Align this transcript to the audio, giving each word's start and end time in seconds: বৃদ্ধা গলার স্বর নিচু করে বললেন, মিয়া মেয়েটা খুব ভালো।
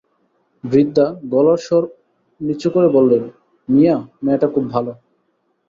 বৃদ্ধা 0.63 1.05
গলার 1.31 1.59
স্বর 1.67 1.83
নিচু 2.41 2.67
করে 2.69 2.87
বললেন, 2.87 3.23
মিয়া 3.69 3.95
মেয়েটা 4.23 4.47
খুব 4.47 4.63
ভালো। 4.71 4.91